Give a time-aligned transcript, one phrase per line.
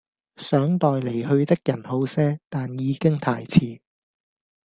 [0.37, 3.79] 想待離去的人好些，但已經太遲